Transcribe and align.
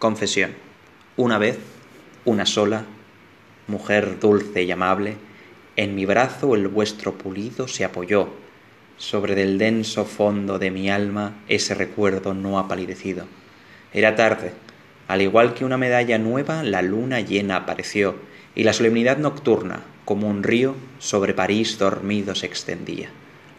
Confesión. 0.00 0.52
Una 1.18 1.36
vez, 1.36 1.58
una 2.24 2.46
sola, 2.46 2.86
mujer 3.66 4.18
dulce 4.18 4.62
y 4.62 4.70
amable, 4.70 5.16
en 5.76 5.94
mi 5.94 6.06
brazo 6.06 6.54
el 6.54 6.68
vuestro 6.68 7.18
pulido 7.18 7.68
se 7.68 7.84
apoyó. 7.84 8.30
Sobre 8.96 9.34
del 9.34 9.58
denso 9.58 10.06
fondo 10.06 10.58
de 10.58 10.70
mi 10.70 10.88
alma 10.88 11.42
ese 11.48 11.74
recuerdo 11.74 12.32
no 12.32 12.58
ha 12.58 12.66
palidecido. 12.66 13.26
Era 13.92 14.14
tarde. 14.14 14.54
Al 15.06 15.20
igual 15.20 15.52
que 15.52 15.66
una 15.66 15.76
medalla 15.76 16.16
nueva, 16.16 16.62
la 16.62 16.80
luna 16.80 17.20
llena 17.20 17.56
apareció, 17.56 18.14
y 18.54 18.64
la 18.64 18.72
solemnidad 18.72 19.18
nocturna, 19.18 19.82
como 20.06 20.30
un 20.30 20.42
río, 20.42 20.76
sobre 20.98 21.34
París 21.34 21.76
dormido 21.78 22.34
se 22.34 22.46
extendía. 22.46 23.10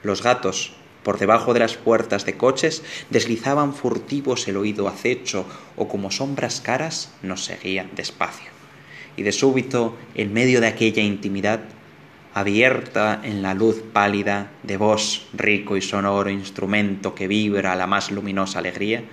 Los 0.02 0.24
gatos, 0.24 0.74
por 1.04 1.18
debajo 1.18 1.54
de 1.54 1.60
las 1.60 1.76
puertas 1.76 2.26
de 2.26 2.38
coches 2.38 2.84
deslizaban 3.10 3.74
furtivos 3.74 4.48
el 4.48 4.58
oído 4.58 4.88
acecho 4.88 5.46
o 5.76 5.88
como 5.88 6.12
sombras 6.12 6.62
caras 6.62 7.12
nos 7.22 7.44
seguían 7.46 7.90
despacio. 7.96 8.52
Y 9.18 9.24
de 9.24 9.32
súbito, 9.32 9.98
en 10.16 10.34
medio 10.34 10.62
de 10.62 10.68
aquella 10.68 11.04
intimidad, 11.04 11.62
abierta 12.34 13.20
en 13.24 13.42
la 13.42 13.54
luz 13.54 13.84
pálida 13.92 14.52
de 14.64 14.78
voz 14.78 15.28
rico 15.34 15.76
y 15.76 15.82
sonoro 15.82 16.30
instrumento 16.30 17.14
que 17.14 17.28
vibra 17.28 17.76
la 17.76 17.88
más 17.88 18.12
luminosa 18.12 18.60
alegría, 18.60 19.04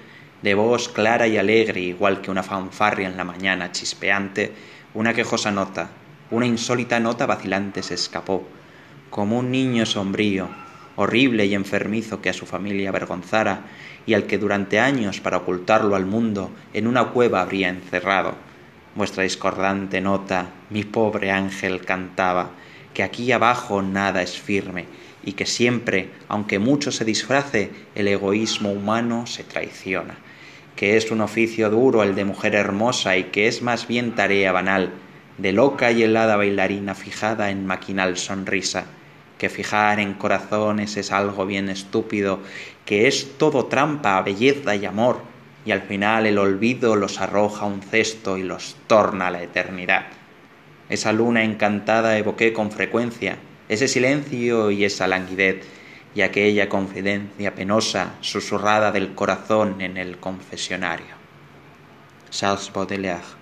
de 0.42 0.55
voz 0.55 0.88
clara 0.88 1.27
y 1.27 1.36
alegre 1.36 1.80
igual 1.80 2.20
que 2.20 2.30
una 2.30 2.44
fanfarria 2.44 3.08
en 3.08 3.16
la 3.16 3.24
mañana 3.24 3.72
chispeante, 3.72 4.52
una 4.94 5.14
quejosa 5.14 5.50
nota, 5.50 5.91
una 6.30 6.46
insólita 6.46 7.00
nota 7.00 7.27
vacilante 7.27 7.82
se 7.82 7.94
escapó, 7.94 8.46
como 9.10 9.38
un 9.38 9.50
niño 9.50 9.84
sombrío, 9.84 10.48
horrible 10.98 11.46
y 11.46 11.54
enfermizo 11.54 12.20
que 12.20 12.28
a 12.28 12.32
su 12.32 12.44
familia 12.44 12.88
avergonzara 12.88 13.66
y 14.04 14.14
al 14.14 14.24
que 14.24 14.36
durante 14.36 14.80
años 14.80 15.20
para 15.20 15.36
ocultarlo 15.36 15.94
al 15.94 16.06
mundo 16.06 16.50
en 16.74 16.88
una 16.88 17.10
cueva 17.10 17.40
habría 17.40 17.68
encerrado. 17.68 18.34
Vuestra 18.96 19.22
discordante 19.22 20.00
nota, 20.00 20.50
mi 20.70 20.82
pobre 20.82 21.30
ángel 21.30 21.84
cantaba, 21.84 22.50
que 22.94 23.05
aquí 23.05 23.30
abajo 23.30 23.80
nada 23.80 24.22
es 24.22 24.40
firme 24.40 24.86
y 25.22 25.34
que 25.34 25.46
siempre, 25.46 26.10
aunque 26.27 26.58
mucho 26.58 26.90
se 26.90 27.05
disfrace, 27.05 27.70
el 27.94 28.08
egoísmo 28.08 28.72
humano 28.72 29.24
se 29.28 29.44
traiciona, 29.44 30.18
que 30.74 30.96
es 30.96 31.12
un 31.12 31.20
oficio 31.20 31.70
duro 31.70 32.02
el 32.02 32.16
de 32.16 32.24
mujer 32.24 32.56
hermosa 32.56 33.16
y 33.16 33.24
que 33.24 33.46
es 33.46 33.62
más 33.62 33.86
bien 33.86 34.16
tarea 34.16 34.50
banal, 34.50 34.90
de 35.36 35.52
loca 35.52 35.92
y 35.92 36.02
helada 36.02 36.34
bailarina 36.34 36.96
fijada 36.96 37.50
en 37.50 37.66
maquinal 37.66 38.16
sonrisa, 38.16 38.86
que 39.39 39.48
fijar 39.48 40.00
en 40.00 40.14
corazones 40.14 40.97
es 40.97 41.12
algo 41.12 41.47
bien 41.47 41.69
estúpido, 41.69 42.41
que 42.84 43.06
es 43.08 43.39
todo 43.39 43.67
trampa, 43.67 44.20
belleza 44.22 44.75
y 44.75 44.84
amor, 44.84 45.20
y 45.64 45.70
al 45.70 45.83
final 45.83 46.27
el 46.27 46.39
olvido 46.39 46.97
los 46.97 47.20
arroja 47.20 47.64
a 47.64 47.69
un 47.69 47.83
cesto 47.83 48.36
y 48.36 48.42
los 48.42 48.77
torna 48.86 49.28
a 49.28 49.30
la 49.30 49.42
eternidad. 49.42 50.06
Esa 50.89 51.12
luna 51.12 51.45
encantada 51.45 52.19
evoqué 52.19 52.53
con 52.53 52.72
frecuencia, 52.72 53.36
ese 53.69 53.89
silencio 53.89 54.70
y 54.70 54.84
esa 54.84 55.06
languidez, 55.06 55.67
y 56.14 56.23
aquella 56.23 56.69
confidencia 56.69 57.55
penosa 57.55 58.14
susurrada 58.20 58.91
del 58.91 59.14
corazón 59.14 59.80
en 59.80 59.97
el 59.97 60.19
confesionario. 60.19 61.19
Charles 62.30 62.73
Baudelaire 62.73 63.39